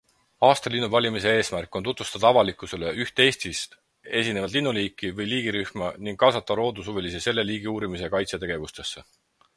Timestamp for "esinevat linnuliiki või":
4.23-5.29